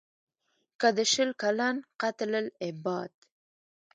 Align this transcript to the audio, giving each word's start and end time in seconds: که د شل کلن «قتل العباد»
که 0.79 0.87
د 0.97 0.99
شل 1.11 1.29
کلن 1.41 1.75
«قتل 2.01 2.31
العباد» 2.41 3.11